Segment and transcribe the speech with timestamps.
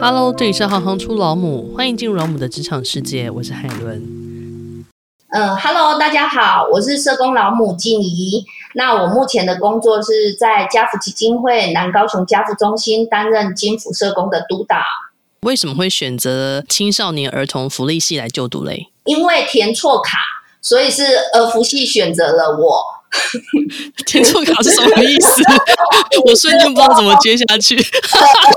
[0.00, 4.84] Hello，这里是行行出老母，欢迎进入老母的职场世界，我是海伦。
[5.28, 8.44] 嗯，Hello，大家好，我是社工老母静怡。
[8.74, 14.76] 那我目前的工作是在家福基金会南高雄家福中心担任金福社工的督导。
[15.40, 18.88] 为什么会选择青少年儿童福利系来就读嘞？
[19.04, 20.18] 因为填错卡，
[20.60, 21.04] 所以是
[21.34, 22.84] 儿福系选择了我。
[24.06, 25.42] 填错卡是什么意思？
[26.24, 27.76] 我瞬间不知道怎么接下去。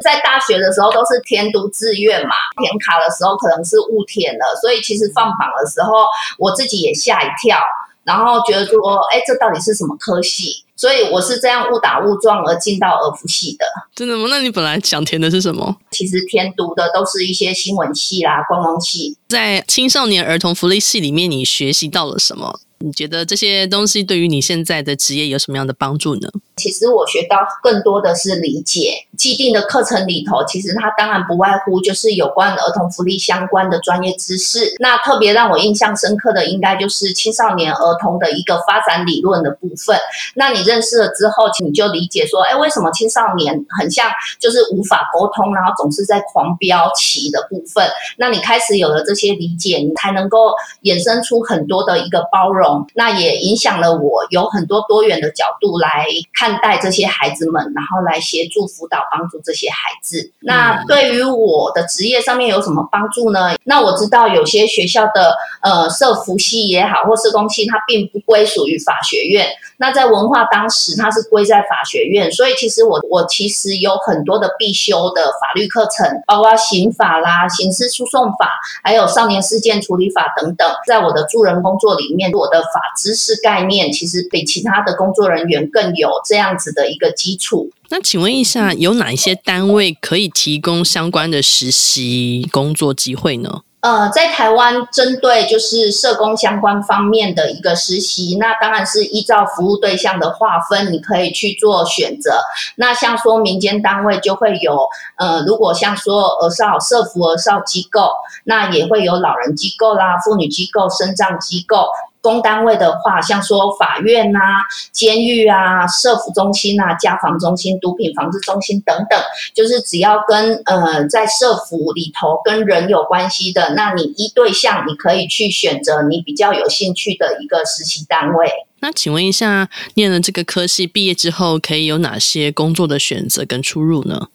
[0.03, 6.05] 在大学的时候都是填读志愿嘛，填卡的时候可能是误填了，所以其实放榜的时候
[6.37, 7.57] 我自己也吓一跳，
[8.03, 8.77] 然后觉得说，
[9.11, 10.63] 哎，这到底是什么科系？
[10.75, 13.65] 所以我是这样误打误撞而进到儿福系的。
[13.95, 14.27] 真的吗？
[14.29, 15.75] 那你本来想填的是什么？
[15.89, 19.17] 其实填读的都是一些新闻系啦、观光系。
[19.27, 22.59] 在青少年儿童福利系里面，你学习到了什么？
[22.79, 26.29] 你觉得这些东西对于你现在的职业有什么样的帮助呢？
[26.57, 34.75] 其实我学到更多的是理解既定的课程里头，其实它当然不外乎就是有关儿童福利相关的专业知识。
[34.79, 39.97] 那特别让我印象深刻的，应该就是青少年儿童的一个发展理论的部分。
[40.35, 47.87] 那你认识了之后，你就理解说，哎，为什么青少年很像就是无法沟通，然后总是在狂飙期的部分？
[48.17, 52.85] 那你开始有了这些理解，你才能够衍生出很多的一个包容。
[52.95, 60.31] 那也影响了我有很多多元的角度来看待这些孩子们，然后来协助辅导帮助这些孩子。
[60.41, 63.55] 那对于我的职业上面有什么帮助呢？
[63.63, 69.47] 那我知道有些学校的呃社福系也好，或社工系，它并不归属于法学院。
[69.79, 78.49] 那在文化当时它是归在法学院，所以其实我我其实有很多的必修的法律课程，包括刑法啦、刑事诉讼法，
[78.83, 80.67] 还有少年事件处理法等等。
[80.87, 87.69] 在我的助人工作里面，我的法知识概念其实比其他的工作人员更有这样子的一个基础。
[87.89, 93.61] 那请问一下，有哪一些单位可以提供相关的实习工作机会呢？
[93.79, 102.41] 呃，在台湾针对就是社工相关方面的一个实习，那当然是依照服务对象的划分，你可以去做选择。
[102.75, 104.77] 那像说民间单位就会有，
[105.17, 108.09] 呃，如果像说儿少社福儿少机构，
[108.43, 111.87] 那也会有老人机构啦、妇女机构、生障机构。
[112.27, 114.43] 公单位的话，像说法院呐、啊、
[114.91, 119.17] 监狱啊、社福中心啊、家防中心、毒品防治中心等等，
[119.55, 128.51] 就是只要跟呃在社福里头跟人有关系的，那你依对象你可以去选择你比较有兴趣的一个实习单位。
[128.81, 134.27] 那请问一下，念了这个科系毕业之后，可以有哪些工作的选择跟出入呢？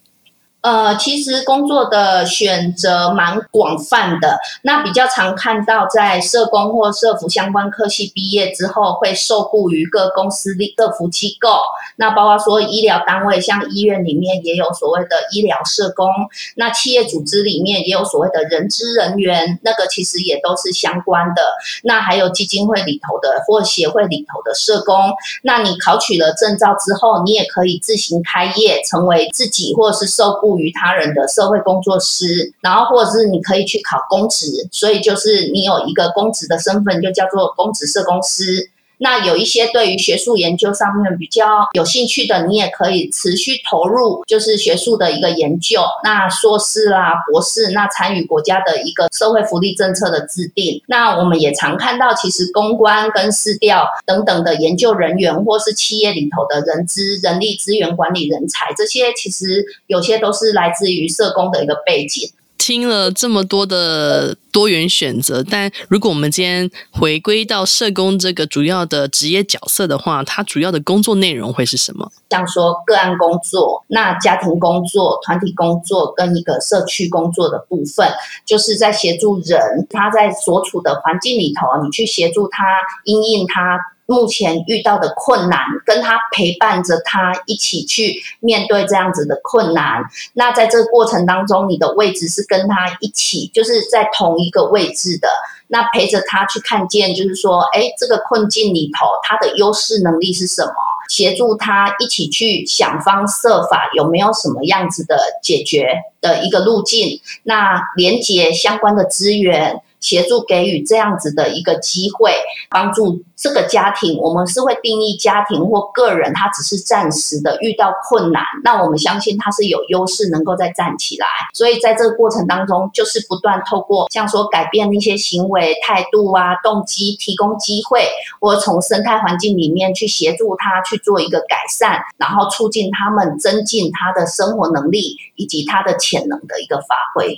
[0.63, 4.39] 呃，其实工作的选择蛮广泛的。
[4.61, 11.49] 那比较常看到，在社工或社服相关科系毕业之后，会受雇于各公司的社服机构。
[11.97, 16.07] 那包括说医疗单位，像医院里面也有所谓的医疗社工。
[16.55, 21.41] 那企业组织里面也有所谓的人资人员，那个其实也都是相关的。
[21.83, 24.95] 那还有基金会里头的或协会里头的社工。
[25.41, 38.69] 那你考取了证照之后，你也可以自行开业，成为自己或是受雇于他人的社会工作师，然后或者是你可以去考公职，所以就是你有一个公职的身份，就叫做公职社工师。
[39.03, 45.81] 那有一些对于学术研究上面比较有兴趣的，你也可以持续投入，就是学术的一个研究。
[46.05, 50.81] 那硕士啦、博士，那参与国家的一个社会福利政策的制定。
[50.87, 62.31] 那我们也常看到，其实公关跟市调等等的研究人员，或是企业里头的人资、人力资源管理人才，这些其实有些都是来自于社工的一个背景。
[62.65, 72.09] 听了这么多的多元选择，但如果我们今天回归到社工这个主要的职业角色的话，它主要的工作内容会是什么？
[72.29, 78.09] 像说个案工作、那家庭工作、团体工作跟一个社区工作的部分，
[78.45, 79.59] 就是在协助人
[79.89, 82.63] 他在所处的环境里头，你去协助他
[83.03, 83.77] 因应他。
[84.05, 90.03] 目前遇到的困难，跟他陪伴着他一起去面对这样子的困难。
[90.33, 95.29] 那在这个过程当中，你的位置是跟他一起，就是在同一个位置的。
[95.67, 100.73] 那陪着他去看见，就是说，哎，这个困境里头，他的优势能力是什么？
[101.09, 105.87] 协助他一起去想方设法，有没有什么样子的解决
[106.21, 107.19] 的一个路径？
[107.43, 109.81] 那连接相关的资源。
[110.03, 112.35] 协助给予这样子的一个机会，
[112.69, 114.19] 帮助这个家庭。
[114.19, 121.25] 我们是会定义家庭或个人，他只是暂时的遇到困难，那我们相信他是有优势，能够再站起来。
[121.53, 128.05] 所以在这个过程当中，就是不断透过像说改变一些行为态度啊、动机，提供机会，
[128.41, 137.37] 或从生态环境里面去协助他去做一个改善，然后促进他们增进他的生活能力以及他的潜能的一个发挥。